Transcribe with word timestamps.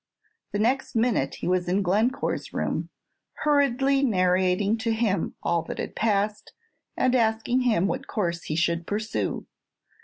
The 0.51 0.57
next 0.57 0.95
minute 0.95 1.35
he 1.41 1.47
was 1.47 1.67
in 1.67 1.83
Glencore's 1.83 2.53
room, 2.53 2.89
hurriedly 3.45 4.01
narrating 4.01 4.75
to 4.79 4.91
him 4.93 5.35
all 5.43 5.61
that 5.65 5.77
had 5.77 5.95
passed, 5.95 6.53
and 6.97 7.13
asking 7.13 7.61
him 7.61 7.85
what 7.85 8.07
course 8.07 8.45
he 8.45 8.55
should 8.55 8.87
pursue. 8.87 9.45